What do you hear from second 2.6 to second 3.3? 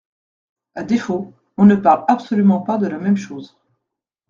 pas de la même